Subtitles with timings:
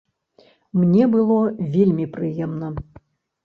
[0.83, 1.39] Мне было
[1.77, 2.67] вельмі прыемна.